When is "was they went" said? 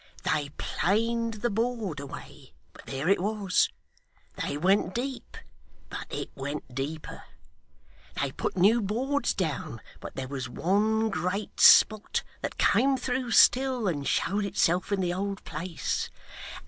3.21-4.95